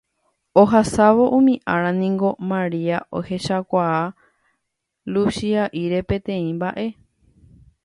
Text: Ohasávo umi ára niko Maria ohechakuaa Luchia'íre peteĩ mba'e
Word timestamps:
Ohasávo 0.61 1.23
umi 1.37 1.55
ára 1.73 1.91
niko 1.99 2.29
Maria 2.51 2.97
ohechakuaa 3.19 4.03
Luchia'íre 5.13 5.99
peteĩ 6.09 6.49
mba'e 6.57 6.87